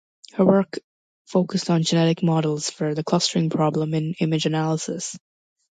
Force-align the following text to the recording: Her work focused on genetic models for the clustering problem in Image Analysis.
Her 0.33 0.43
work 0.43 0.79
focused 1.27 1.69
on 1.69 1.83
genetic 1.83 2.23
models 2.23 2.71
for 2.71 2.95
the 2.95 3.03
clustering 3.03 3.51
problem 3.51 3.93
in 3.93 4.15
Image 4.19 4.47
Analysis. 4.47 5.15